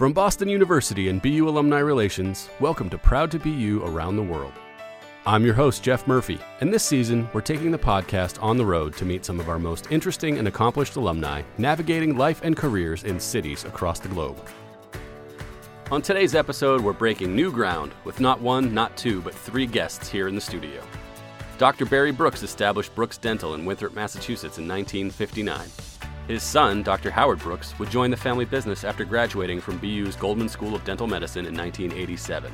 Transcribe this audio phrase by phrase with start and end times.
[0.00, 4.54] From Boston University and BU Alumni Relations, welcome to Proud to BU Around the World.
[5.26, 8.96] I'm your host, Jeff Murphy, and this season we're taking the podcast on the road
[8.96, 13.20] to meet some of our most interesting and accomplished alumni navigating life and careers in
[13.20, 14.42] cities across the globe.
[15.90, 20.08] On today's episode, we're breaking new ground with not one, not two, but three guests
[20.08, 20.82] here in the studio.
[21.58, 21.84] Dr.
[21.84, 25.89] Barry Brooks established Brooks Dental in Winthrop, Massachusetts in 1959.
[26.30, 27.10] His son, Dr.
[27.10, 31.08] Howard Brooks, would join the family business after graduating from BU's Goldman School of Dental
[31.08, 32.52] Medicine in 1987.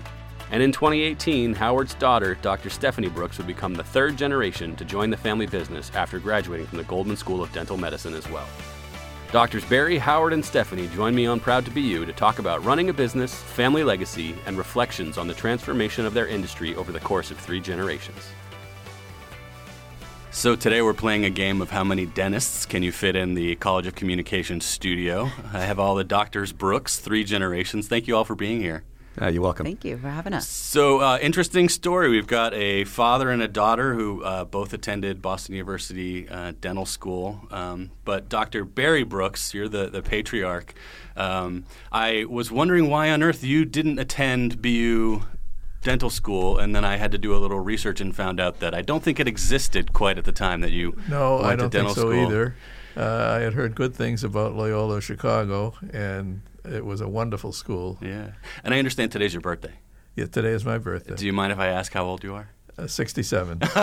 [0.51, 2.71] And in 2018, Howard's daughter, Dr.
[2.71, 6.79] Stephanie Brooks, would become the third generation to join the family business after graduating from
[6.79, 8.47] the Goldman School of Dental Medicine as well.
[9.31, 12.89] Doctors Barry, Howard, and Stephanie join me on Proud to BU to talk about running
[12.89, 17.31] a business, family legacy, and reflections on the transformation of their industry over the course
[17.31, 18.31] of three generations.
[20.37, 23.57] So today we're playing a game of how many dentists can you fit in the
[23.57, 25.31] College of Communications studio.
[25.55, 27.89] I have all the doctors Brooks, three generations.
[27.89, 28.85] Thank you all for being here.
[29.21, 29.65] Uh, you're welcome.
[29.65, 30.47] Thank you for having us.
[30.47, 32.11] So, uh, interesting story.
[32.11, 36.85] We've got a father and a daughter who uh, both attended Boston University uh, Dental
[36.85, 37.41] School.
[37.51, 38.67] Um, but Dr.
[38.67, 40.75] Barry Brooks, you're the, the patriarch.
[41.17, 45.23] Um, I was wondering why on earth you didn't attend BU
[45.87, 48.75] dental school, and then I had to do a little research and found out that
[48.75, 51.71] I don't think it existed quite at the time that you no, went I don't
[51.71, 52.27] to dental think so school.
[52.27, 52.57] either.
[52.97, 57.99] Uh, I had heard good things about Loyola Chicago, and it was a wonderful school.
[58.01, 58.33] Yeah,
[58.65, 59.75] and I understand today's your birthday.
[60.17, 61.15] Yeah, today is my birthday.
[61.15, 62.49] Do you mind if I ask how old you are?
[62.79, 63.59] Uh, 67.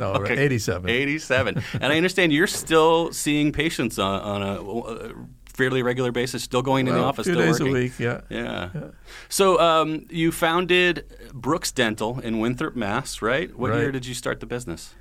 [0.00, 0.36] no, Okay.
[0.38, 0.90] 87.
[0.90, 1.62] 87.
[1.80, 5.12] and I understand you're still seeing patients on, on a, a
[5.56, 7.68] fairly regular basis, still going in the Well, office, two still days working.
[7.76, 8.20] a week, yeah.
[8.28, 8.70] Yeah.
[8.74, 8.80] Yeah.
[9.28, 13.56] So um, you founded Brooks Dental in Winthrop, Mass, right?
[13.56, 13.80] What Right.
[13.80, 14.94] year did you start the business?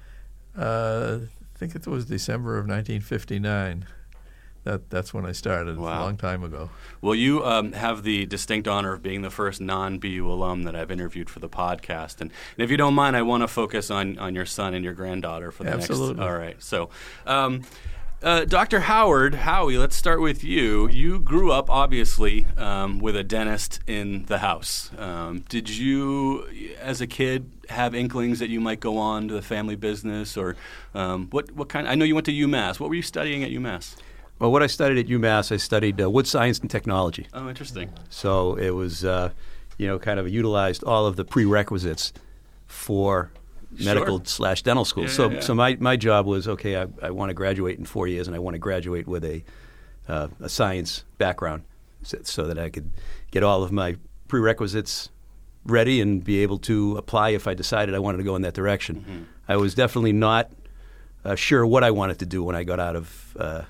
[0.57, 1.19] Uh,
[1.53, 3.85] I think it was December of 1959.
[4.63, 6.01] That, that's when I started, Wow.
[6.01, 6.71] a long time ago.
[6.99, 10.89] Well, you um, have the distinct honor of being the first non-BU alum that I've
[10.89, 14.17] interviewed for the podcast, and, and if you don't mind, I want to focus on,
[14.17, 16.15] on your son and your granddaughter for the Absolutely.
[16.15, 16.25] next.
[16.27, 16.63] All right.
[16.63, 16.89] So,
[17.27, 17.61] um,
[18.25, 18.79] uh, Dr.
[18.79, 20.89] Howard Howie, let's start with you.
[20.89, 24.89] You grew up obviously um, with a dentist in the house.
[24.97, 26.47] Um, did you,
[26.81, 30.55] as a kid, have inklings that you might go on to the family business, or
[30.95, 31.51] um, what?
[31.51, 31.87] What kind?
[31.87, 32.79] I know you went to UMass.
[32.79, 33.95] What were you studying at UMass?
[34.39, 37.27] Well, what I studied at UMass, I studied uh, wood science and technology.
[37.31, 37.93] Oh, interesting.
[38.09, 39.29] So it was, uh,
[39.77, 42.11] you know, kind of utilized all of the prerequisites
[42.65, 43.31] for
[43.79, 44.25] medical Sure.
[44.25, 45.03] slash dental school.
[45.05, 45.41] Yeah, so, yeah, yeah.
[45.41, 46.81] so my, my job was okay.
[46.81, 49.43] I, I want to graduate in four years, and I want to graduate with a
[50.07, 51.63] uh, a science background,
[52.03, 52.91] so, so that I could
[53.31, 53.97] get all of my
[54.27, 55.09] prerequisites
[55.65, 58.53] ready and be able to apply if I decided I wanted to go in that
[58.53, 58.97] direction.
[58.97, 59.23] Mm-hmm.
[59.47, 60.51] I was definitely not
[61.23, 63.61] uh, sure what I wanted to do when I got out of uh,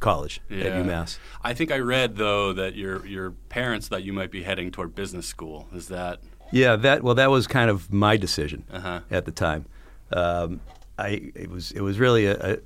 [0.00, 1.18] college at UMass.
[1.42, 4.94] I think I read though that your your parents thought you might be heading toward
[4.94, 5.68] business school.
[5.74, 6.20] Is that
[6.52, 9.00] Yeah, that well, that was kind of my decision Uh-huh.
[9.10, 9.66] at the time.
[10.12, 10.60] Um,
[10.98, 12.58] I it was it was really a,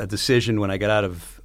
[0.00, 1.40] a, decision when I got out of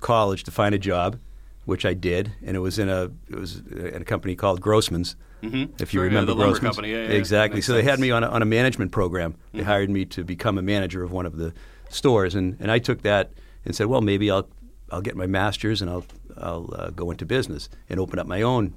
[0.00, 1.18] college to find a job,
[1.66, 5.16] which I did, and it was in a it was in a company called Grossman's.
[5.42, 5.70] Mhm.
[5.80, 7.60] If you Sure, yeah, remember the Grossman's, company, yeah, yeah, exactly.
[7.62, 9.34] So they had me on a, on a management program.
[9.52, 11.52] They hired me to become a manager of one of the
[11.88, 13.30] stores, and, and I took that
[13.64, 14.48] and said, well, maybe I'll
[14.90, 16.04] I'll get my master's and I'll
[16.36, 18.74] I'll uh, go into business and open up my own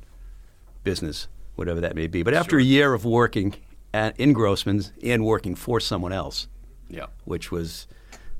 [0.84, 2.24] business, whatever that may be.
[2.24, 2.59] But after Sure.
[2.59, 3.56] a year of working
[3.94, 6.47] at, in Grossman's and working for someone else,
[6.90, 7.08] yeah?
[7.25, 7.88] which was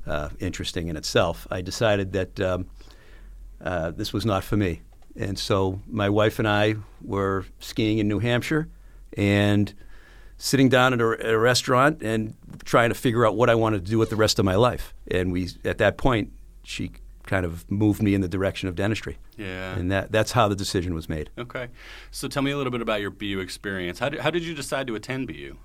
[0.06, 2.66] uh, interesting in itself, I decided that um,
[3.60, 4.82] uh, this was not for me.
[5.16, 8.68] And so my wife and I were skiing in New Hampshire
[9.16, 9.72] and
[10.38, 13.84] sitting down at a, at a restaurant and trying to figure out what I wanted
[13.84, 14.92] to do with the rest of my life.
[15.08, 16.32] And we, at that point,
[16.64, 16.90] she
[17.26, 19.18] kind of moved me in the direction of dentistry.
[19.36, 19.74] Yeah.
[19.74, 21.30] And that, that's how the decision was made.
[21.38, 21.68] Okay.
[22.10, 23.98] So tell me a little bit about your BU experience.
[23.98, 25.56] How did, how did you decide to attend BU?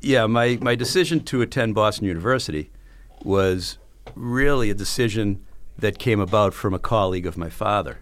[0.00, 2.70] Yeah, my, my decision to attend Boston University
[3.22, 3.78] was
[4.16, 5.44] really a decision
[5.78, 8.00] that came about from a colleague of my father.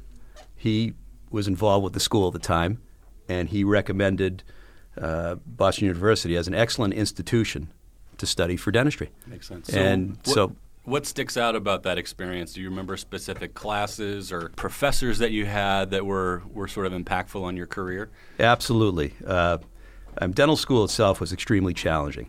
[0.56, 0.94] He
[1.30, 2.80] was involved with the school at the time,
[3.28, 4.42] and he recommended
[4.96, 7.70] uh, Boston University as an excellent institution
[8.18, 9.10] to study for dentistry.
[9.26, 9.68] Makes sense.
[9.70, 10.56] And what, so-
[10.90, 12.52] what sticks out about that experience?
[12.52, 16.92] Do you remember specific classes or professors that you had that were, were sort of
[16.92, 18.10] impactful on your career?
[18.40, 19.14] Absolutely.
[19.24, 19.58] Uh,
[20.20, 22.28] um, dental school itself was extremely challenging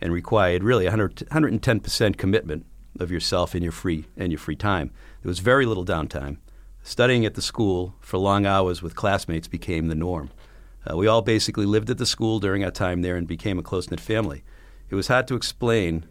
[0.00, 2.66] and required really 100, 110% commitment
[2.98, 4.90] of yourself in your free and your free time.
[5.22, 6.38] There was very little downtime.
[6.82, 10.30] Studying at the school for long hours with classmates became the norm.
[10.88, 13.62] Uh, we all basically lived at the school during our time there and became a
[13.62, 14.42] close knit family.
[14.90, 16.06] It was hard to explain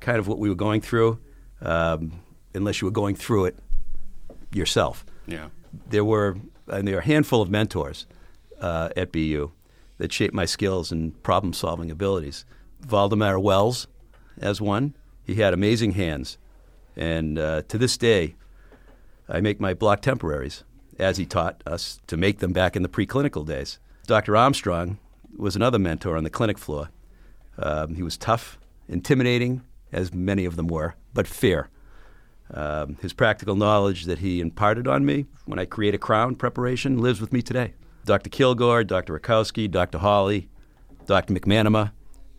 [0.00, 1.18] kind of what we were going through
[1.62, 2.12] um,
[2.54, 3.56] unless you were going through it
[4.52, 5.48] yourself Yeah.
[5.88, 6.36] there were
[6.68, 8.06] and there are a handful of mentors
[8.60, 9.50] uh, at BU
[9.98, 12.44] that shaped my skills and problem solving abilities.
[12.80, 13.86] Valdemar Wells,
[14.38, 14.94] as one,
[15.24, 16.38] he had amazing hands.
[16.96, 18.36] And uh, to this day,
[19.28, 20.62] I make my block temporaries,
[20.98, 23.78] as he taught us to make them back in the preclinical days.
[24.06, 24.36] Dr.
[24.36, 24.98] Armstrong
[25.36, 26.88] was another mentor on the clinic floor.
[27.58, 28.58] Um, he was tough,
[28.88, 31.68] intimidating, as many of them were, but fair.
[32.52, 36.98] Um, his practical knowledge that he imparted on me when I create a crown preparation
[36.98, 37.74] lives with me today.
[38.04, 38.30] Dr.
[38.30, 39.18] Kilgore, Dr.
[39.18, 39.98] Rakowski, Dr.
[39.98, 40.48] Hawley,
[41.06, 41.34] Dr.
[41.34, 41.92] McManama,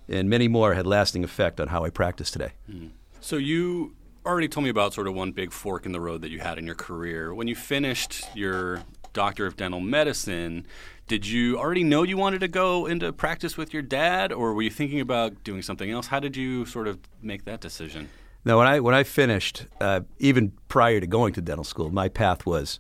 [0.09, 2.51] and many more had lasting effect on how I practice today.
[2.69, 2.92] Mm.
[3.21, 3.95] So you
[4.25, 6.57] already told me about sort of one big fork in the road that you had
[6.57, 7.33] in your career.
[7.33, 8.83] When you finished your
[9.13, 10.65] Doctor of Dental Medicine,
[11.12, 14.62] did you already know you wanted to go into practice with your dad, or were
[14.62, 16.08] you thinking about doing something else?
[16.08, 18.08] How did you sort of make that decision?
[18.46, 22.08] No, when I when I finished, uh, even prior to going to dental school, my
[22.08, 22.80] path was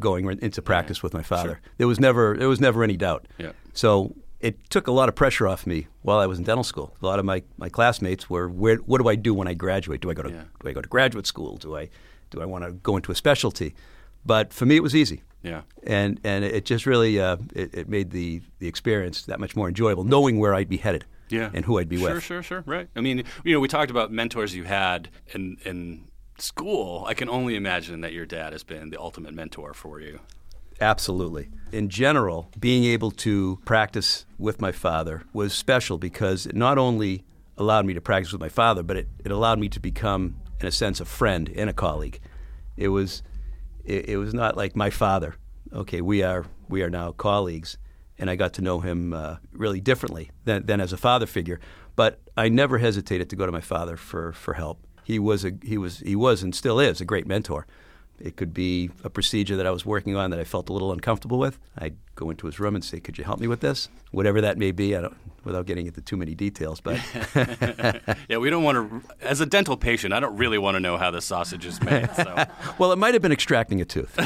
[0.00, 1.02] going into practice yeah.
[1.04, 1.48] with my father.
[1.48, 1.60] Sure.
[1.78, 3.28] There was never there was never any doubt.
[3.38, 3.52] Yeah.
[3.72, 6.96] So it took a lot of pressure off me while I was in dental school.
[7.00, 10.00] A lot of my, my classmates were, where, what do I do when I graduate?
[10.00, 10.42] Do I go to yeah.
[10.60, 11.56] do I go to graduate school?
[11.56, 11.88] Do I
[12.30, 13.76] do I want to go into a specialty?
[14.26, 15.22] But for me, it was easy.
[15.44, 15.62] Yeah.
[15.86, 19.68] And and it just really uh, it, it, made the the experience that much more
[19.68, 21.04] enjoyable, knowing where I'd be headed.
[21.28, 21.50] Yeah.
[21.54, 22.22] And who I'd be sure, with.
[22.22, 22.64] Sure, sure, sure.
[22.66, 22.88] Right.
[22.96, 26.08] I mean, you know, we talked about mentors you had in in
[26.38, 27.04] school.
[27.06, 30.20] I can only imagine that your dad has been the ultimate mentor for you.
[30.80, 31.50] Absolutely.
[31.72, 37.24] In general, being able to practice with my father was special because it not only
[37.56, 40.66] allowed me to practice with my father, but it, it allowed me to become, in
[40.66, 42.20] a sense, a friend and a colleague.
[42.76, 43.22] It was,
[43.84, 45.36] it, it was not like my father.
[45.72, 47.78] Okay, we are we are now colleagues,
[48.18, 51.60] and I got to know him uh, really differently than, than as a father figure.
[51.96, 54.84] But I never hesitated to go to my father for, for help.
[55.04, 57.66] He was a he was he was and still is a great mentor.
[58.24, 60.92] It could be a procedure that I was working on that I felt a little
[60.92, 61.58] uncomfortable with.
[61.76, 64.56] I'd go into his room and say, "Could you help me with this?" Whatever that
[64.56, 66.80] may be, I don't, without getting into too many details.
[66.80, 67.00] But
[68.30, 69.02] yeah, we don't want to.
[69.20, 72.08] As a dental patient, I don't really want to know how the sausage is made.
[72.16, 72.46] So.
[72.78, 74.16] well, it might have been extracting a tooth,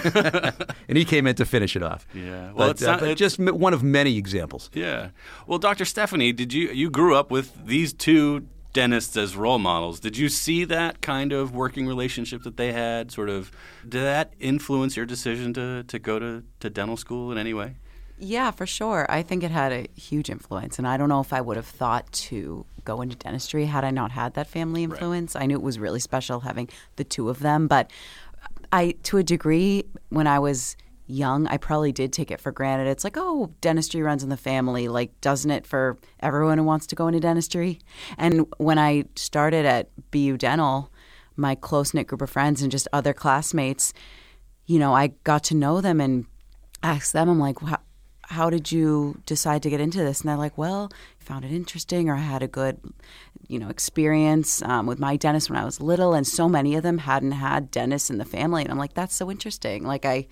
[0.88, 2.06] and he came in to finish it off.
[2.14, 4.70] Yeah, well, but, it's, uh, not, but it's just one of many examples.
[4.74, 5.08] Yeah.
[5.48, 5.84] Well, Dr.
[5.84, 8.46] Stephanie, did you you grew up with these two
[8.78, 9.98] dentists as role models.
[9.98, 13.10] Did you see that kind of working relationship that they had?
[13.10, 13.50] Sort of,
[13.82, 17.74] did that influence your decision to, to go to, to dental school in any way?
[18.20, 19.04] Yeah, for sure.
[19.08, 20.78] I think it had a huge influence.
[20.78, 23.90] And I don't know if I would have thought to go into dentistry had I
[23.90, 25.34] not had that family influence.
[25.34, 25.42] Right.
[25.42, 27.66] I knew it was really special having the two of them.
[27.66, 27.90] But
[28.70, 30.76] I, to a degree, when I was
[31.08, 32.86] young, I probably did take it for granted.
[32.86, 34.88] It's like, oh, dentistry runs in the family.
[34.88, 37.80] Like, doesn't it for everyone who wants to go into dentistry?
[38.16, 40.92] And when I started at BU Dental,
[41.36, 43.92] my close knit group of friends and just other classmates,
[44.66, 46.26] you know, I got to know them and
[46.82, 47.78] asked them, I'm like, how,
[48.22, 50.20] how did you decide to get into this?
[50.20, 50.90] And they're like, well,
[51.20, 52.78] I found it interesting or I had a good,
[53.48, 56.12] you know, experience um, with my dentist when I was little.
[56.12, 58.62] And so many of them hadn't had dentists in the family.
[58.62, 59.84] And I'm like, that's so interesting.
[59.84, 60.26] Like, I,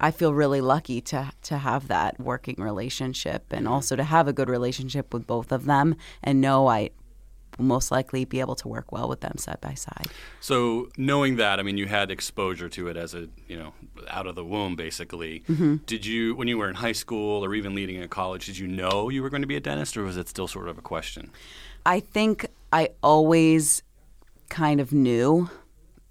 [0.00, 4.32] I feel really lucky to to have that working relationship and also to have a
[4.32, 6.90] good relationship with both of them and know I
[7.58, 10.08] will most likely be able to work well with them side by side.
[10.40, 13.74] So knowing that, I mean, you had exposure to it as a you know
[14.08, 15.40] out of the womb, basically.
[15.48, 15.76] Mm-hmm.
[15.86, 18.68] Did you, when you were in high school or even leading in college, did you
[18.68, 20.82] know you were going to be a dentist, or was it still sort of a
[20.82, 21.30] question?
[21.84, 23.82] I think I always
[24.48, 25.50] kind of knew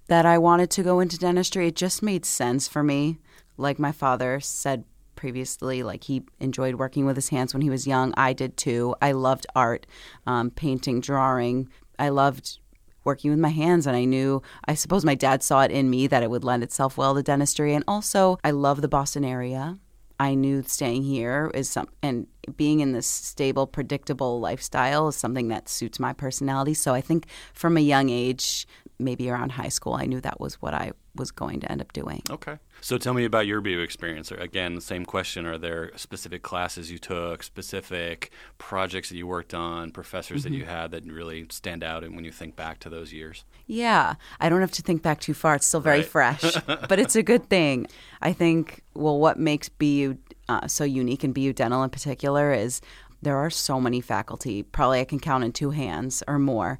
[0.07, 1.67] that I wanted to go into dentistry.
[1.67, 3.19] It just made sense for me
[3.57, 4.83] like my father said
[5.15, 8.13] previously, like he enjoyed working with his hands when he was young.
[8.15, 8.95] I did too.
[9.01, 9.85] I loved art,
[10.25, 11.69] um, painting, drawing.
[11.99, 12.59] I loved
[13.03, 16.07] working with my hands and I knew I suppose my dad saw it in me
[16.07, 19.79] that it would lend itself well to dentistry and also I love the Boston area.
[20.19, 25.47] I knew staying here is some and being in this stable predictable lifestyle is something
[25.47, 28.67] that suits my personality so I think from a young age
[28.99, 31.93] maybe around high school I knew that was what I was going to end up
[31.93, 32.21] doing.
[32.29, 32.57] Okay.
[32.81, 34.31] So tell me about your BU experience.
[34.31, 35.45] Again, the same question.
[35.45, 40.51] Are there specific classes you took, specific projects that you worked on, professors mm-hmm.
[40.51, 43.45] that you had that really stand out and when you think back to those years?
[43.65, 44.15] Yeah.
[44.39, 45.55] I don't have to think back too far.
[45.55, 46.07] It's still very right.
[46.07, 47.87] fresh, but it's a good thing.
[48.21, 50.17] I think, well, what makes BU
[50.49, 52.81] uh, so unique and BU Dental in particular is
[53.21, 56.79] there are so many faculty, probably I can count in two hands or more,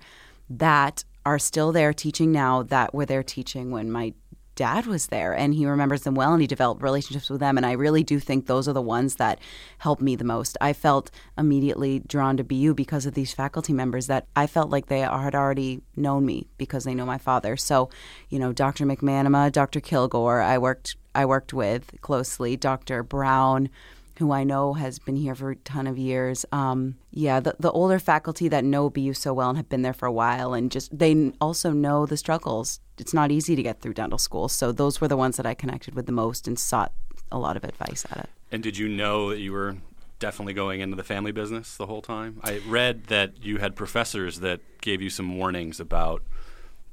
[0.49, 4.13] that are still there teaching now that were there teaching when my
[4.55, 7.57] dad was there and he remembers them well and he developed relationships with them.
[7.57, 9.39] And I really do think those are the ones that
[9.77, 10.57] helped me the most.
[10.61, 14.85] I felt immediately drawn to BU because of these faculty members that I felt like
[14.85, 17.57] they had already known me because they know my father.
[17.57, 17.89] So,
[18.29, 18.85] you know, Dr.
[18.85, 19.81] McManama, Dr.
[19.81, 23.03] Kilgore, I worked I worked with closely, Dr.
[23.03, 23.69] Brown,
[24.17, 26.45] who I know has been here for a ton of years.
[26.51, 29.93] Um, yeah, the, the older faculty that know BU so well and have been there
[29.93, 32.79] for a while, and just they also know the struggles.
[32.97, 34.49] It's not easy to get through dental school.
[34.49, 36.91] So those were the ones that I connected with the most and sought
[37.31, 38.29] a lot of advice at it.
[38.51, 39.77] And did you know that you were
[40.19, 42.39] definitely going into the family business the whole time?
[42.43, 46.23] I read that you had professors that gave you some warnings about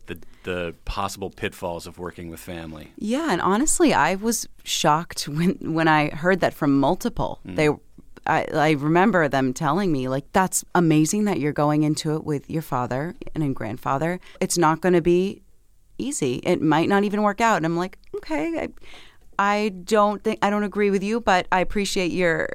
[0.06, 2.92] the the possible pitfalls of working with family.
[2.96, 7.40] Yeah, and honestly, I was shocked when when I heard that from multiple.
[7.46, 7.56] Mm.
[7.56, 7.68] They
[8.26, 12.48] I, I, remember them telling me like that's amazing that you're going into it with
[12.48, 14.18] your father and grandfather.
[14.40, 15.42] It's not going to be
[15.98, 16.40] easy.
[16.42, 17.56] It might not even work out.
[17.56, 18.68] And I'm like, okay, I,
[19.38, 22.48] I don't think I don't agree with you, but I appreciate your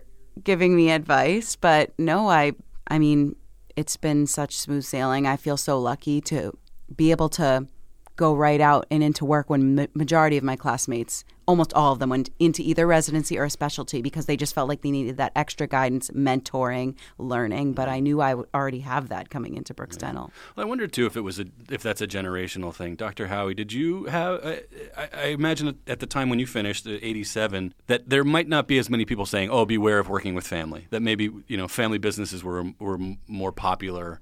[0.44, 1.56] giving me advice.
[1.56, 2.53] But no, I
[2.88, 3.36] I mean,
[3.75, 5.27] it's been such smooth sailing.
[5.27, 6.58] I feel so lucky to
[6.96, 7.67] be able to
[8.15, 11.98] go right out and into work when ma- majority of my classmates almost all of
[11.98, 15.17] them went into either residency or a specialty because they just felt like they needed
[15.17, 17.74] that extra guidance mentoring learning.
[17.74, 20.08] But i knew I would already have that coming into brooks yeah.
[20.08, 20.31] dental.
[20.55, 22.96] Well, i wondered too if it was a if that's a generational thing.
[22.96, 27.01] Dr howie did you have I, I imagine at the time when you finished at
[27.01, 30.46] 87 that there might not be as many people saying oh beware of working with
[30.46, 30.86] family.
[30.91, 34.19] That maybe you know family businesses were were more popular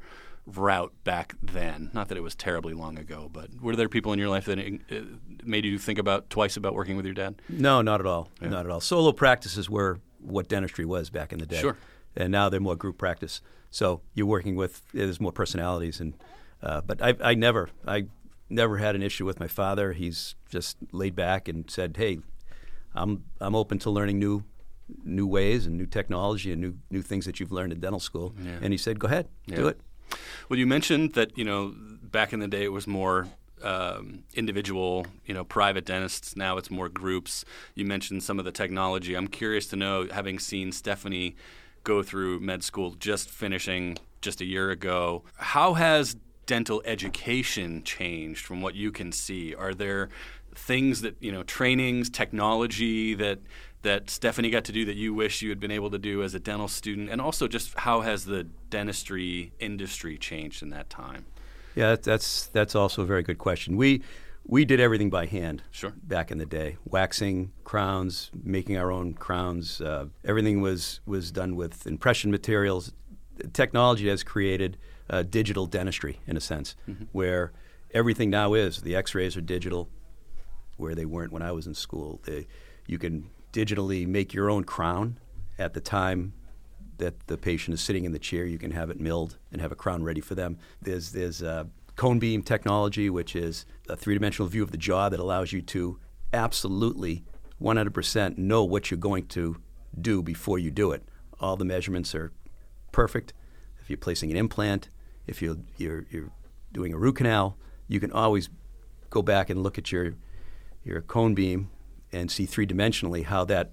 [0.48, 1.92] route back then.
[1.94, 4.58] Not that it was terribly long ago, but were there people in your life that
[4.58, 4.96] uh,
[5.44, 7.42] made you think about twice about working with your dad?
[7.50, 8.30] No, not at all.
[8.42, 8.50] Yeah.
[8.50, 8.80] Not at all.
[8.80, 11.60] Solo practices were what dentistry was back in the day.
[11.60, 11.78] Sure.
[12.16, 13.42] And now they're more group practice.
[13.70, 16.14] So you're working with there's more personalities and
[16.64, 18.06] uh, but I, I never I
[18.50, 19.94] never had an issue with my father.
[19.94, 22.20] He's just laid back and said, "Hey,
[22.96, 24.44] I'm I'm open to learning new
[25.04, 28.34] new ways and new technology and new new things that you've learned in dental school."
[28.42, 28.58] Yeah.
[28.62, 29.58] And he said, "Go ahead, yeah.
[29.58, 29.80] do it."
[30.50, 33.28] Well, you mentioned that you know back in the day it was more
[33.64, 36.36] um, individual, you know, private dentists.
[36.36, 37.44] Now it's more groups.
[37.76, 39.16] You mentioned some of the technology.
[39.16, 41.36] I'm curious to know, having seen Stephanie
[41.84, 48.46] go through med school, just finishing just a year ago, how has dental education changed
[48.46, 49.54] from what you can see?
[49.54, 50.10] Are there
[50.56, 53.40] things that you know, trainings, technology that
[53.88, 56.34] that Stephanie got to do that you wish you had been able to do as
[56.34, 57.10] a dental student?
[57.10, 61.26] And also, just how has the dentistry industry changed in that time?
[61.76, 63.78] Yeah, that's that's also a very good question.
[63.78, 64.02] We
[64.46, 65.64] we did everything by hand.
[65.72, 65.94] Sure.
[66.04, 69.82] Back in the day, waxing crowns, making our own crowns.
[69.82, 72.94] Uh, everything was was done with impression materials.
[73.54, 74.78] Technology has created
[75.10, 77.06] uh, digital dentistry in a sense, mm-hmm.
[77.12, 77.54] where
[77.94, 78.82] everything now is.
[78.82, 79.90] The X-rays are digital,
[80.78, 82.20] where they weren't when I was in school.
[82.24, 82.48] They,
[82.88, 85.18] you can digitally make your own crown
[85.58, 86.34] at the time
[87.00, 88.46] that the patient is sitting in the chair.
[88.46, 90.60] You can have it milled and have a crown ready for them.
[90.80, 91.64] There's there's uh,
[91.96, 95.64] cone beam technology, which is a three dimensional view of the jaw that allows you
[95.64, 96.00] to
[96.34, 97.24] absolutely
[97.60, 99.58] 100% know what you're going to
[100.00, 101.04] do before you do it.
[101.40, 102.32] All the measurements are
[102.92, 103.34] perfect.
[103.82, 104.90] If you're placing an implant,
[105.26, 106.30] if you're, you're, you're
[106.72, 108.50] doing a root canal, you can always
[109.10, 110.14] go back and look at your,
[110.84, 111.72] your cone beam
[112.12, 113.72] and see three dimensionally how that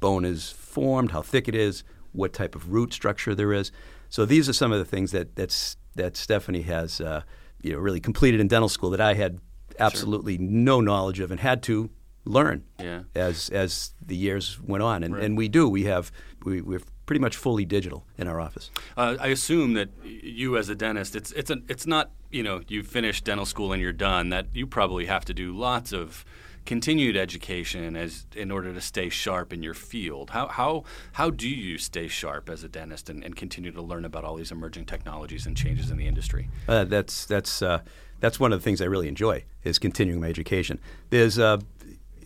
[0.00, 3.72] bone is formed, how thick it is, what type of root structure there is.
[4.08, 7.22] So these are some of the things that that's, that Stephanie has uh,
[7.62, 9.40] you know really completed in dental school that I had
[9.80, 10.46] absolutely sure.
[10.46, 11.90] no knowledge of and had to
[12.24, 13.02] learn yeah.
[13.14, 15.02] as as the years went on.
[15.02, 15.24] And, right.
[15.24, 15.68] and we do.
[15.68, 16.12] We have
[16.44, 18.70] we, we're pretty much fully digital in our office.
[18.96, 22.62] Uh, I assume that you as a dentist, it's it's a, it's not you know
[22.68, 24.28] you finish dental school and you're done.
[24.28, 26.24] That you probably have to do lots of
[26.64, 30.30] continued education as in order to stay sharp in your field.
[30.30, 34.04] How how how do you stay sharp as a dentist and, and continue to learn
[34.04, 36.48] about all these emerging technologies and changes in the industry?
[36.68, 37.80] Uh, that's that's uh,
[38.20, 40.80] that's one of the things I really enjoy is continuing my education.
[41.10, 41.58] There's uh,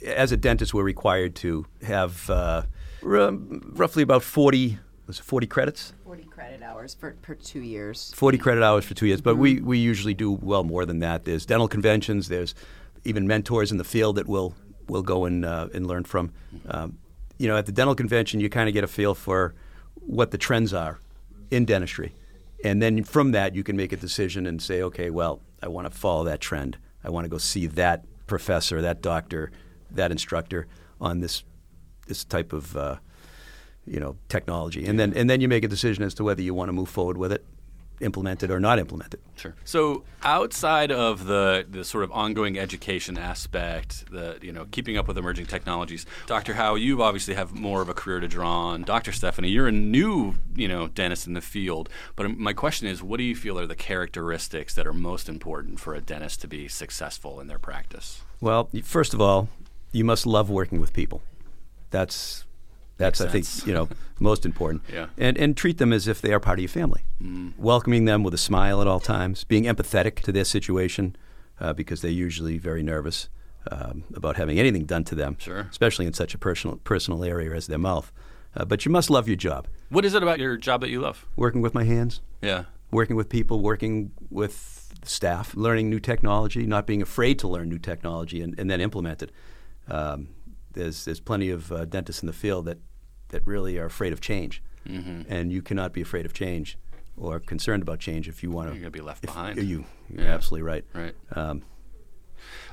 [0.05, 2.63] as a dentist, we're required to have uh,
[3.03, 4.79] r- roughly about forty
[5.09, 5.95] was it 40 credits?
[6.05, 8.13] 40 credit hours for, per two years.
[8.15, 9.41] 40 credit hours for two years, but mm-hmm.
[9.41, 11.25] we, we usually do well more than that.
[11.25, 12.55] There's dental conventions, there's
[13.05, 14.55] even mentors in the field that we'll
[14.89, 16.33] we'll go and uh, and learn from.
[16.67, 16.99] Um,
[17.39, 19.55] you know, at the dental convention, you kind of get a feel for
[19.95, 20.99] what the trends are
[21.51, 22.15] in dentistry,
[22.65, 25.91] and then from that, you can make a decision and say, okay, well, I want
[25.91, 26.79] to follow that trend.
[27.05, 29.53] I want to go see that professor, that doctor,
[29.91, 30.67] that instructor
[31.01, 31.45] on this
[32.07, 32.97] this type of uh,
[33.87, 36.55] you know technology, and then and then you make a decision as to whether you
[36.55, 37.45] want to move forward with it
[38.01, 39.21] implemented or not implemented.
[39.37, 39.55] Sure.
[39.65, 45.09] So outside of the the sort of ongoing education aspect, the you know keeping up
[45.09, 46.55] with emerging technologies, Dr.
[46.55, 48.83] Howe, you obviously have more of a career to draw on.
[48.83, 49.13] Dr.
[49.13, 53.19] Stephanie, you're a new you know dentist in the field, but my question is, what
[53.19, 56.69] do you feel are the characteristics that are most important for a dentist to be
[56.69, 58.23] successful in their practice?
[58.41, 59.49] Well, first of all,
[59.93, 61.23] you must love working with people.
[61.91, 62.45] That's
[62.99, 63.89] that's Makes I think you know
[64.21, 64.83] most important.
[64.93, 65.07] Yeah.
[65.17, 67.03] And and treat them as if they are part of your family.
[67.23, 67.53] Mm.
[67.59, 71.17] Welcoming them with a smile at all times, being empathetic to their situation
[71.61, 73.29] uh, because they're usually very nervous
[73.71, 75.67] um, about having anything done to them, Sure.
[75.71, 78.13] especially in such a personal personal area as their mouth.
[78.57, 79.67] Uh, but you must love your job.
[79.91, 81.27] What is it about your job that you love?
[81.37, 82.65] Working with my hands, Yeah.
[82.91, 87.79] working with people, working with staff, learning new technology, not being afraid to learn new
[87.79, 89.31] technology and, and then implement it.
[89.87, 90.29] Um,
[90.73, 92.79] there's there's plenty of uh, dentists in the field that,
[93.29, 95.23] that really are afraid of change, Mm-hmm.
[95.31, 96.79] and you cannot be afraid of change
[97.17, 98.75] or concerned about change if you want to.
[98.75, 99.59] You're gonna be left behind.
[99.63, 100.35] You, you're Yeah.
[100.35, 100.85] absolutely right.
[100.95, 101.15] Right.
[101.37, 101.63] Um,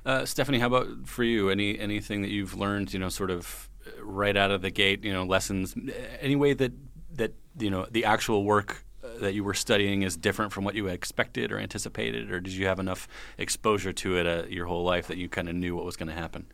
[0.05, 1.49] Uh, Stephanie, how about for you?
[1.49, 5.03] Any anything that you've learned, you know, sort of uh, right out of the gate,
[5.03, 6.71] you know, lessons, uh, any way that
[7.15, 10.75] that you know the actual work uh, that you were studying is different from what
[10.75, 13.07] you expected or anticipated, or did you have enough
[13.39, 16.09] exposure to it uh, your whole life that you kind of knew what was going
[16.09, 16.45] to happen?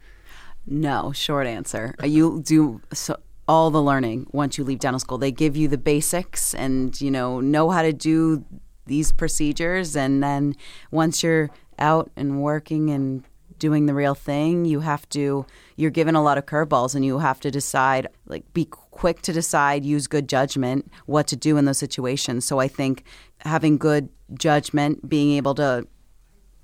[0.65, 1.93] No, short answer.
[2.03, 3.17] You do so,
[3.51, 5.17] all the learning once you leave dental school.
[5.17, 8.45] They give you the basics and, you know, know how to do
[8.85, 9.93] these procedures.
[9.97, 10.55] And then
[10.89, 13.25] once you're out and working and
[13.59, 17.19] doing the real thing, you have to, you're given a lot of curveballs and you
[17.19, 21.65] have to decide, like, be quick to decide, use good judgment, what to do in
[21.65, 22.45] those situations.
[22.45, 23.03] So I think
[23.39, 25.85] having good judgment, being able to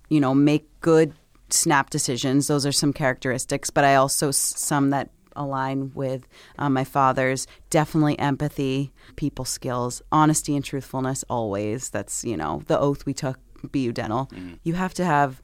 [0.09, 1.13] you know, make good
[1.49, 2.47] snap decisions.
[2.47, 6.27] Those are some characteristics, but I also some that align with
[6.57, 11.89] um, my father's definitely empathy, people skills, honesty and truthfulness always.
[11.89, 13.39] That's, you know, the oath we took
[13.71, 14.29] BU Dental.
[14.63, 15.41] You have to have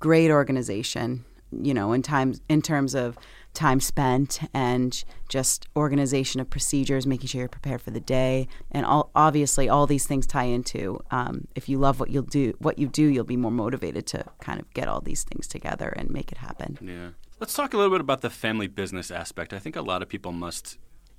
[0.00, 3.16] great organization, you know, in times in terms of
[3.54, 8.86] time spent and just organization of procedures, making sure you're prepared for the day, and
[8.86, 12.78] all, obviously all these things tie into um, if you love what you'll do, what
[12.78, 16.10] you do, you'll be more motivated to kind of get all these things together and
[16.10, 16.78] make it happen.
[16.80, 17.10] Yeah.
[17.42, 19.52] Let's talk a little bit about the family business aspect.
[19.52, 20.78] I think a lot of people must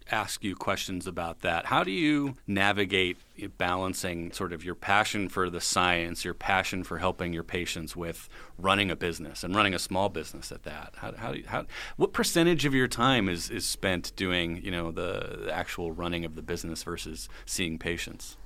[0.10, 1.66] ask you questions about that.
[1.66, 3.18] How do you navigate
[3.58, 8.30] balancing sort of your passion for the science, your passion for helping your patients with
[8.58, 10.94] running a business and running a small business at that?
[10.96, 11.66] How, how, you, how
[11.98, 16.24] what percentage of your time is, is spent doing, you know, the, the actual running
[16.24, 18.38] of the business versus seeing patients?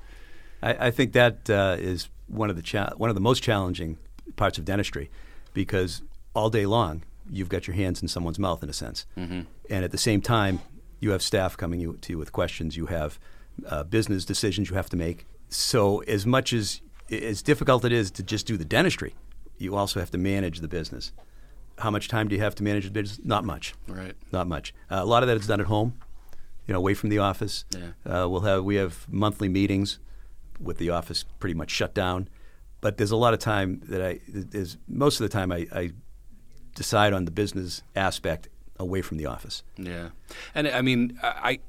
[0.64, 4.00] I, I think that uh, is one of the cha- one of the most challenging
[4.36, 5.12] parts of dentistry,
[5.54, 6.02] because
[6.34, 9.42] all day long you've got your hands in someone's mouth in a sense, Mm-hmm.
[9.70, 10.60] and at the same time
[11.00, 12.76] you have staff coming you, to you with questions.
[12.76, 13.20] You have
[13.68, 15.26] uh, business decisions you have to make.
[15.50, 19.16] So as much as as difficult it is to just do the dentistry,
[19.58, 21.12] you also have to manage the business.
[21.78, 23.20] How much time do you have to manage the business?
[23.24, 23.74] Not much.
[23.88, 24.16] Right.
[24.32, 24.74] Not much.
[24.92, 25.94] Uh, a lot of that is done at home,
[26.68, 27.64] you know, away from the office.
[27.72, 27.92] Yeah.
[28.24, 30.00] Uh, we'll have we have monthly meetings
[30.60, 32.28] with the office pretty much shut down.
[32.82, 34.20] But there's a lot of time that I
[34.52, 35.92] is most of the time I, I
[36.78, 38.48] decide on the business aspect
[38.80, 39.64] away from the office.
[39.78, 40.10] Yeah,
[40.56, 41.60] and I mean, I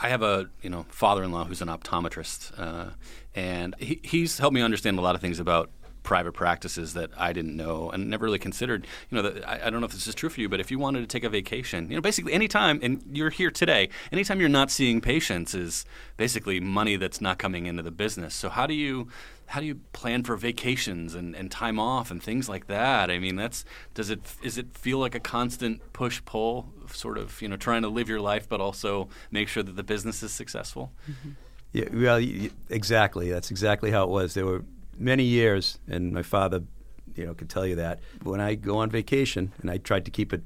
[0.00, 2.90] I have a you know father-in-law who's an optometrist, uh,
[3.34, 5.70] and he, he's helped me understand a lot of things about
[6.04, 8.86] private practices that I didn't know and never really considered.
[9.10, 10.70] You know, that, I, I don't know if this is true for you, but if
[10.70, 14.38] you wanted to take a vacation, you know, basically anytime, and you're here today, anytime
[14.38, 15.84] you're not seeing patients is
[16.16, 18.34] basically money that's not coming into the business.
[18.34, 19.08] So how do you
[19.46, 23.10] how do you plan for vacations and, and time off and things like that?
[23.10, 23.64] I mean, that's
[23.94, 27.82] does it is it feel like a constant push pull, sort of you know trying
[27.82, 30.92] to live your life but also make sure that the business is successful?
[31.10, 31.30] Mm-hmm.
[31.72, 33.32] Yeah, well, exactly.
[33.32, 34.34] That's exactly how it was.
[34.34, 34.64] There were
[34.98, 36.62] many years, and my father,
[37.14, 40.10] you know, could tell you that when I go on vacation, and I tried to
[40.10, 40.42] keep it,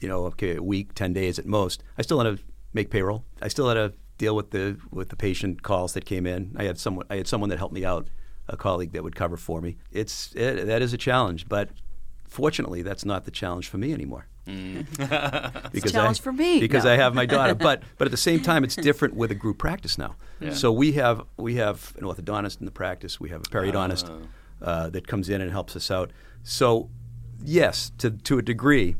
[0.00, 1.82] you know, okay, a week, ten days at most.
[1.98, 2.42] I still had to
[2.72, 3.24] make payroll.
[3.40, 6.54] I still had to deal with the with the patient calls that came in.
[6.56, 7.06] I had someone.
[7.10, 8.08] I had someone that helped me out,
[8.48, 9.76] a colleague that would cover for me.
[9.90, 11.70] It's it, that is a challenge, but
[12.28, 14.26] fortunately, that's not the challenge for me anymore.
[14.46, 16.60] Because challenge I, for me.
[16.60, 16.92] because No.
[16.92, 17.54] I have my daughter.
[17.54, 20.16] But but at the same time, it's different with a group practice now.
[20.52, 23.18] So we have we have an orthodontist in the practice.
[23.18, 24.26] We have a periodontist
[24.60, 26.10] uh, that comes in and helps us out.
[26.42, 26.90] So
[27.42, 28.96] yes, to to a degree,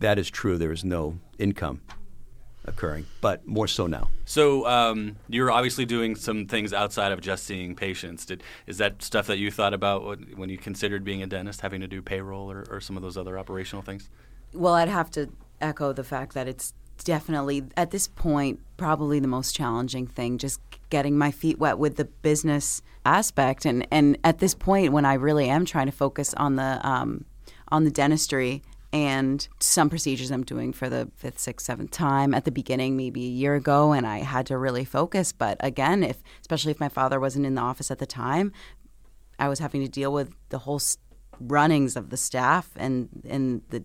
[0.00, 0.56] that is true.
[0.56, 1.82] There is no income
[2.64, 4.08] occurring, but more so now.
[4.24, 8.26] So um, you're obviously doing some things outside of just seeing patients.
[8.26, 11.60] Did is that stuff that you thought about when, when you considered being a dentist,
[11.60, 14.08] having to do payroll or, or some of those other operational things?
[14.54, 15.30] Well, I'd have to
[15.60, 20.60] echo the fact that it's definitely at this point probably the most challenging thing just
[20.90, 25.14] getting my feet wet with the business aspect and and at this point when I
[25.14, 27.24] really am trying to focus on the um,
[27.68, 32.44] on the dentistry and some procedures I'm doing for the fifth, sixth, seventh time at
[32.46, 35.30] the beginning, maybe a year ago, and I had to really focus.
[35.30, 38.52] But again, if especially if my father wasn't in the office at the time,
[39.38, 40.80] I was having to deal with the whole
[41.38, 43.84] runnings of the staff and and the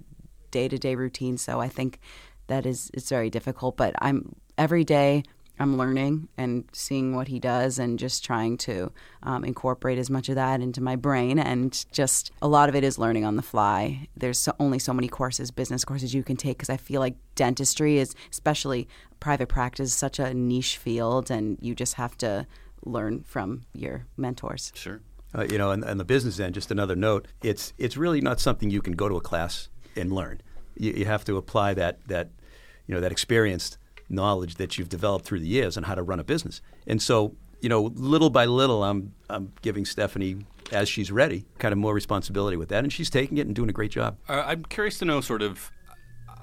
[0.54, 1.38] day to day routine.
[1.38, 2.00] So I think
[2.48, 3.76] that is it's very difficult.
[3.76, 5.24] But I'm every day
[5.60, 10.28] I'm learning and seeing what he does and just trying to um, incorporate as much
[10.30, 11.38] of that into my brain.
[11.38, 14.08] And just a lot of it is learning on the fly.
[14.18, 17.16] There's so, only so many courses, business courses you can take because I feel like
[17.36, 18.88] dentistry is, especially
[19.20, 22.48] private practice, such a niche field, and you just have to
[22.84, 24.72] learn from your mentors.
[24.76, 25.02] Sure.
[25.36, 28.39] Uh, you know, and, and the business end, just another note, it's it's really not
[28.39, 30.42] something you can go to a class and learn.
[30.76, 32.30] You, you have to apply that that
[32.88, 33.78] you know that experienced
[34.10, 36.62] knowledge that you've developed through the years on how to run a business.
[36.86, 41.72] And so, you know, little by little, I'm I'm giving Stephanie as she's ready, kind
[41.72, 44.18] of more responsibility with that, and she's taking it and doing a great job.
[44.28, 45.72] Uh, I'm curious to know, sort of.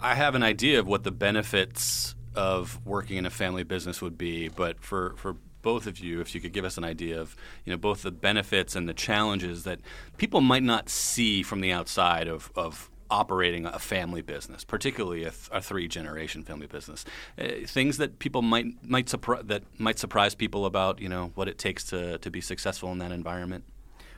[0.02, 4.16] I have an idea of what the benefits of working in a family business would
[4.16, 7.36] be, but for for both of you, if you could give us an idea of
[7.64, 9.80] you know both the benefits and the challenges that
[10.16, 15.30] people might not see from the outside of, of operating a family business, particularly a,
[15.30, 17.04] th- a three generation family business.
[17.38, 21.48] Uh, things that people might might surpri- that might surprise people about you know what
[21.48, 23.64] it takes to to be successful in that environment.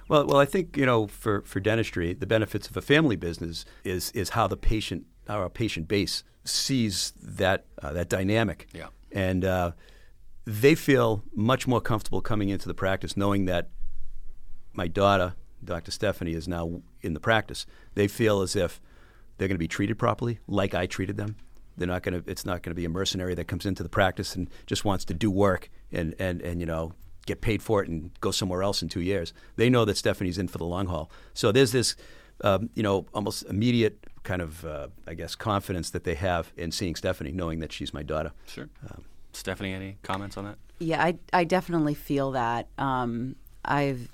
[0.08, 3.64] Well, well, I think you know for, for dentistry, the benefits of a family business
[3.84, 8.68] is is how the patient, our patient base sees that uh, that dynamic.
[8.72, 8.88] Yeah.
[9.12, 9.72] And uh,
[10.44, 13.68] they feel much more comfortable coming into the practice knowing that
[14.72, 15.90] my daughter, Dr.
[15.90, 17.66] Stephanie, is now in the practice.
[17.94, 18.80] They feel as if
[19.38, 21.36] they're going to be treated properly, like I treated them.
[21.76, 22.30] They're not going to.
[22.30, 25.06] It's not going to be a mercenary that comes into the practice and just wants
[25.06, 26.92] to do work and and and you know
[27.26, 29.32] get paid for it and go somewhere else in two years.
[29.56, 31.10] They know that Stephanie's in for the long haul.
[31.34, 31.96] So there's this,
[32.42, 36.72] um, you know, almost immediate kind of, uh, I guess, confidence that they have in
[36.72, 38.32] seeing Stephanie, knowing that she's my daughter.
[38.46, 38.68] Sure.
[38.90, 40.58] Um, Stephanie, any comments on that?
[40.78, 42.68] Yeah, I, I definitely feel that.
[42.76, 44.10] Um, I've,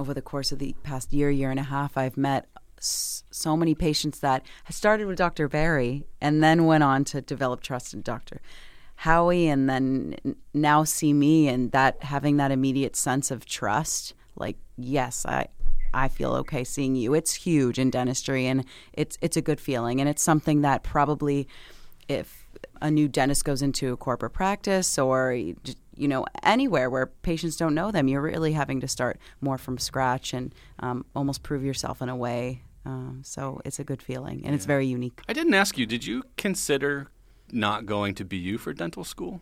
[0.00, 2.48] over the course of the past year, year and a half, I've met
[2.80, 5.46] so many patients that started with Dr.
[5.46, 8.40] Barry and then went on to develop trust in Dr.
[8.96, 10.16] Howie and then
[10.54, 15.48] now see me and that having that immediate sense of trust like yes I
[15.94, 20.00] I feel okay seeing you it's huge in dentistry and it's it's a good feeling
[20.00, 21.48] and it's something that probably
[22.08, 22.46] if
[22.82, 25.34] a new dentist goes into a corporate practice or
[26.00, 29.78] you know anywhere where patients don't know them you're really having to start more from
[29.78, 34.38] scratch and um, almost prove yourself in a way um, so it's a good feeling
[34.38, 34.54] and yeah.
[34.54, 37.08] it's very unique i didn't ask you did you consider
[37.52, 39.40] not going to BU for dental school?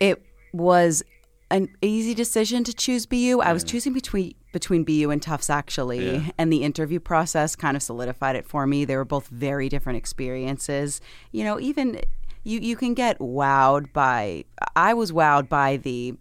[0.00, 1.02] It was
[1.50, 3.40] an easy decision to choose BU.
[3.42, 6.30] I was choosing between between BU and Tufts actually, yeah.
[6.36, 8.84] and the interview process kind of solidified it for me.
[8.84, 11.00] They were both very different experiences.
[11.30, 12.00] You know, even
[12.44, 14.44] you you can get wowed by.
[14.74, 16.14] I was wowed by the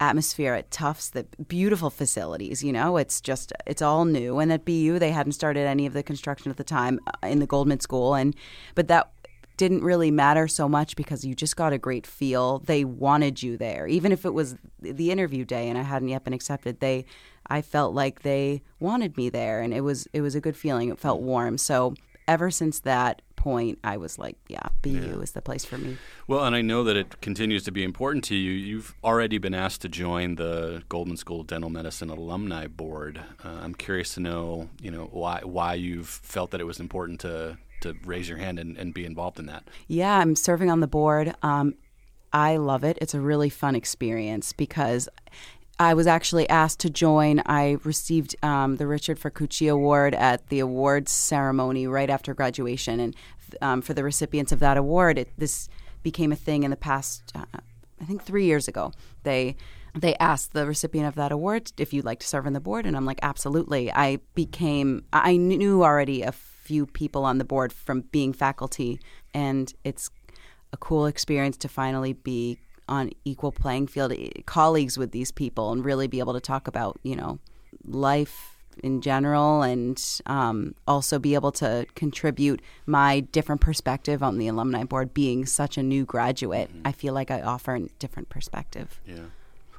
[0.00, 2.62] atmosphere at Tufts, the beautiful facilities.
[2.62, 4.38] You know, it's just it's all new.
[4.38, 7.38] And at BU, they hadn't started any of the construction at the time uh, in
[7.38, 8.34] the Goldman School, and
[8.74, 9.10] but that
[9.56, 12.60] didn't really matter so much because you just got a great feel.
[12.60, 16.22] They wanted you there, even if it was the interview day and I hadn't yet
[16.22, 16.78] been accepted.
[16.78, 17.04] They,
[17.48, 20.88] I felt like they wanted me there, and it was it was a good feeling.
[20.88, 21.58] It felt warm.
[21.58, 21.94] So
[22.26, 25.22] ever since that point, I was like, yeah, BU yeah.
[25.22, 25.96] is the place for me.
[26.26, 28.50] Well, and I know that it continues to be important to you.
[28.52, 33.22] You've already been asked to join the Goldman School Dental Medicine Alumni Board.
[33.42, 37.20] Uh, I'm curious to know, you know, why why you've felt that it was important
[37.20, 39.62] to to raise your hand and, and be involved in that.
[39.86, 41.34] Yeah, I'm serving on the board.
[41.42, 41.74] Um,
[42.32, 42.98] I love it.
[43.00, 45.08] It's a really fun experience because
[45.78, 47.40] I was actually asked to join.
[47.46, 53.16] I received um, the Richard Farcucci Award at the awards ceremony right after graduation, and
[53.62, 55.68] um, for the recipients of that award, it, this
[56.02, 57.32] became a thing in the past.
[57.34, 57.44] Uh,
[58.00, 58.92] I think three years ago.
[59.22, 59.56] They
[59.94, 62.86] they asked the recipient of that award if you'd like to serve on the board,
[62.86, 63.92] and I'm like, absolutely.
[63.92, 65.04] I became.
[65.12, 69.00] I knew already a few people on the board from being faculty,
[69.32, 70.10] and it's
[70.72, 72.58] a cool experience to finally be
[72.88, 76.66] on equal playing field eh, colleagues with these people and really be able to talk
[76.66, 77.38] about you know
[77.84, 84.46] life in general and um, also be able to contribute my different perspective on the
[84.46, 86.68] alumni board being such a new graduate.
[86.68, 86.86] Mm-hmm.
[86.86, 89.00] i feel like i offer a different perspective.
[89.06, 89.26] Yeah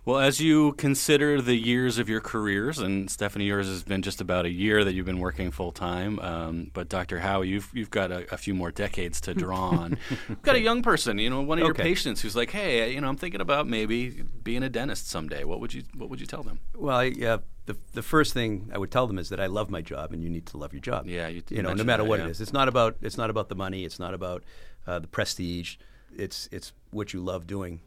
[0.05, 4.21] well, as you consider the years of your careers, and Stephanie, yours has been just
[4.21, 6.19] about a year that you've been working full time.
[6.19, 7.19] Um, but Dr.
[7.19, 9.97] Howie, you've you've got a, a few more decades to draw on.
[10.29, 11.67] you've got a young person, you know, one of okay.
[11.67, 15.43] your patients who's like, "Hey, you know, I'm thinking about maybe being a dentist someday."
[15.43, 16.59] What would you What would you tell them?
[16.75, 19.69] Well, I, uh, the the first thing I would tell them is that I love
[19.69, 21.07] my job, and you need to love your job.
[21.07, 22.25] Yeah, you, you know, no matter that, what yeah.
[22.25, 22.41] it is.
[22.41, 23.85] It's not about it's not about the money.
[23.85, 24.43] It's not about
[24.87, 25.75] uh, the prestige.
[26.15, 27.81] It's it's what you love doing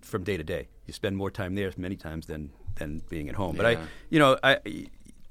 [0.00, 0.68] from day to day.
[0.86, 3.56] You spend more time there many times than than being at home.
[3.56, 3.78] But I,
[4.10, 4.58] you know, I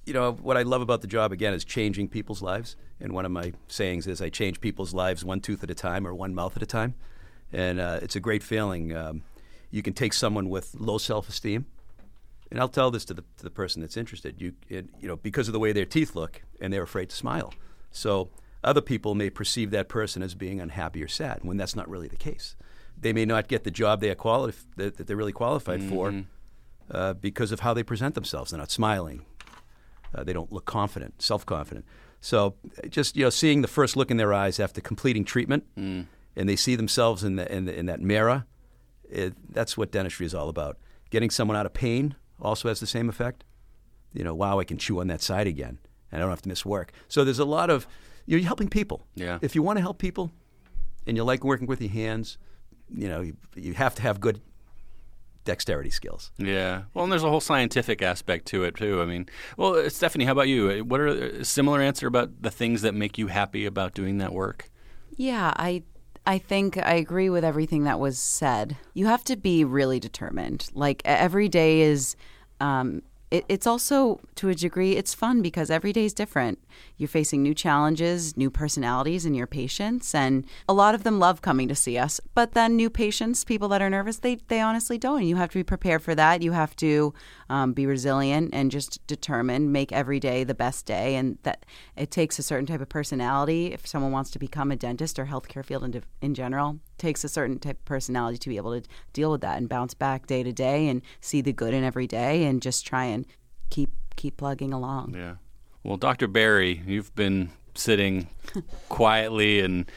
[0.06, 2.76] you know, what I love about the job again is changing people's lives.
[2.99, 6.06] And one of my sayings is, I change people's lives one tooth at a time
[6.06, 6.95] or one mouth at a time.
[7.52, 8.95] And uh, it's a great feeling.
[8.95, 9.23] Um,
[9.71, 11.65] you can take someone with low self-esteem,
[12.52, 14.41] and I'll tell this to the, to the person that's interested.
[14.41, 17.15] You, it, you know, because of the way their teeth look, and they're afraid to
[17.15, 17.54] smile.
[17.91, 18.30] So
[18.63, 22.08] other people may perceive that person as being unhappy or sad when that's not really
[22.08, 22.56] the case.
[23.03, 26.23] They may not get the job they are quali- that, that they're really qualified for
[26.91, 28.51] uh, because of how they present themselves.
[28.51, 29.25] They're not smiling.
[30.15, 31.85] Uh, they don't look confident, self-confident.
[32.21, 35.63] So uh, just you know, seeing the first look in their eyes after completing treatment,
[35.75, 36.07] and
[36.49, 38.45] they see themselves in, the, in, the, in that mirror,
[39.09, 40.77] it, that's what dentistry is all about.
[41.09, 43.43] Getting someone out of pain also has the same effect.
[44.13, 45.77] You know, wow, I can chew on that side again,
[46.11, 46.91] and I don't have to miss work.
[47.07, 47.87] So there's a lot of
[48.25, 49.05] you're helping people.
[49.15, 49.39] Yeah.
[49.41, 50.31] If you want to help people,
[51.05, 52.37] and you like working with your hands,
[52.89, 54.41] you know, you, you have to have good
[55.45, 56.31] dexterity skills.
[56.37, 56.83] Yeah.
[56.93, 59.01] Well, and there's a whole scientific aspect to it too.
[59.01, 60.83] I mean, well, uh, Stephanie, how about you?
[60.85, 64.33] What are a similar answer about the things that make you happy about doing that
[64.33, 64.69] work?
[65.15, 65.83] Yeah, I
[66.25, 68.77] I think I agree with everything that was said.
[68.93, 70.69] You have to be really determined.
[70.73, 72.15] Like every day is
[72.59, 73.01] um
[73.33, 76.59] it, it's also to a degree it's fun because every day is different.
[76.97, 81.41] You're facing new challenges new personalities in your patients and a lot of them love
[81.41, 82.21] coming to see us.
[82.35, 85.21] But then new patients people that are nervous they, they honestly don't.
[85.21, 86.43] And you have to be prepared for that.
[86.43, 87.13] You have to
[87.49, 91.15] um, be resilient and just determined make every day the best day.
[91.15, 91.65] And that
[91.97, 95.25] it takes a certain type of personality if someone wants to become a dentist or
[95.25, 98.88] healthcare field in, in general takes a certain type of personality to be able to
[99.12, 102.08] deal with that and bounce back day to day and see the good in every
[102.08, 103.25] day and just try and
[103.69, 105.15] keep keep plugging along.
[105.15, 105.36] Yeah.
[105.84, 106.27] Well, Dr.
[106.27, 108.27] Barry, you've been sitting
[108.89, 109.89] quietly and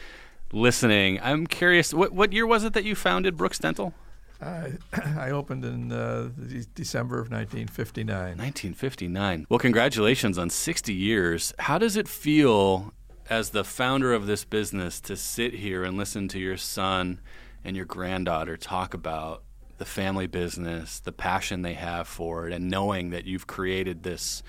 [0.51, 1.19] listening.
[1.21, 3.93] I'm curious, what what year was it that you founded Brooks Dental?
[4.41, 4.73] I,
[5.17, 6.29] I opened in uh,
[6.75, 8.09] December of 1959.
[8.37, 9.47] 1959.
[9.49, 11.53] Well, congratulations on 60 years.
[11.59, 12.93] How does it feel
[13.29, 17.19] as the founder of this business to sit here and listen to your son
[17.63, 19.43] and your granddaughter talk about
[19.77, 24.43] the family business, the passion they have for it, and knowing that you've created this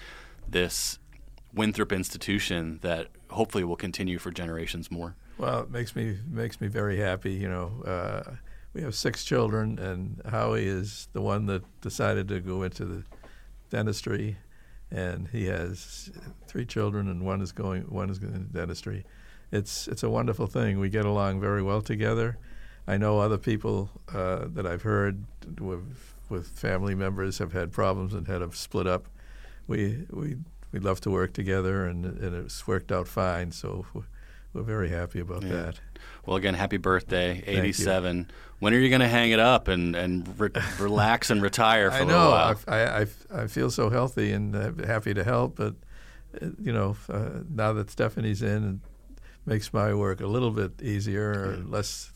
[0.49, 0.99] this
[1.55, 5.17] Winthrop institution that hopefully will continue for generations more?
[5.39, 7.33] Well, it makes me makes me very happy.
[7.33, 8.35] You know, uh,
[8.75, 13.05] we have six children, and Howie is the one that decided to go into the
[13.71, 14.37] dentistry,
[14.91, 16.11] and he has
[16.47, 19.05] three children, and one is going one is going into dentistry.
[19.51, 20.79] It's it's a wonderful thing.
[20.79, 22.39] We get along very well together.
[22.87, 25.25] I know other people uh, that I've heard
[25.61, 29.09] with with family members have had problems and had to split up.
[29.67, 30.37] We we
[30.73, 33.53] we love to work together, and and it's worked out fine.
[33.53, 33.87] So.
[34.53, 35.49] We're, very happy about Yeah.
[35.51, 35.81] that.
[36.27, 38.31] Well, again, happy birthday, 87.
[38.59, 41.97] When are you going to hang it up and, and re- relax and retire for
[41.97, 42.31] I a little know.
[42.31, 42.61] while?
[42.67, 45.75] I, I, I, feel so healthy and uh, happy to help, but
[46.43, 48.81] uh, you know, uh, now that Stephanie's in,
[49.13, 52.11] it makes my work a little bit easier or less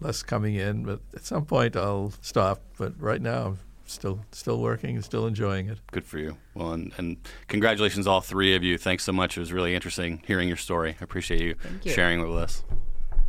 [0.00, 0.84] less coming in.
[0.84, 2.60] But at some point, I'll stop.
[2.76, 3.58] But right now, I'm
[3.90, 5.78] still still working and still enjoying it.
[5.92, 6.36] Good for you.
[6.54, 7.16] Well, and, and
[7.48, 8.78] congratulations, all three of you.
[8.78, 9.36] Thanks so much.
[9.36, 10.96] It was really interesting hearing your story.
[11.00, 11.92] I appreciate you, you.
[11.92, 12.64] sharing it with us.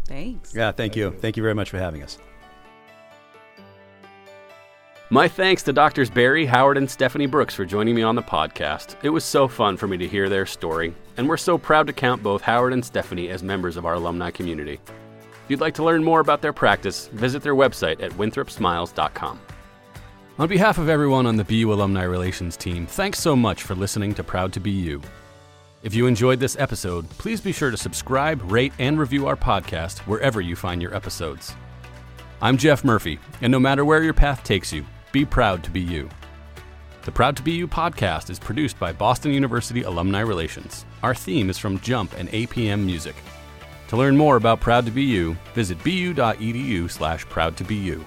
[0.07, 0.55] Thanks.
[0.55, 1.11] Yeah, thank you.
[1.11, 2.17] Thank you very much for having us.
[5.11, 8.95] My thanks to Doctors Barry, Howard, and Stephanie Brooks for joining me on the podcast.
[9.01, 11.93] It was so fun for me to hear their story, and we're so proud to
[11.93, 14.79] count both Howard and Stephanie as members of our alumni community.
[14.83, 19.39] If you'd like to learn more about their practice, visit their website at winthropsmiles.com.
[20.39, 24.15] On behalf of everyone on the BU Alumni Relations team, thanks so much for listening
[24.15, 25.01] to Proud to BU.
[25.83, 29.97] If you enjoyed this episode, please be sure to subscribe, rate, and review our podcast
[30.07, 31.53] wherever you find your episodes.
[32.41, 35.81] I'm Jeff Murphy, and no matter where your path takes you, be proud to be
[35.81, 36.07] you.
[37.01, 40.85] The Proud to BU podcast is produced by Boston University Alumni Relations.
[41.03, 43.15] Our theme is from Jump and APM Music.
[43.89, 48.05] To learn more about Proud to BU, visit bu.edu slash proud to be you.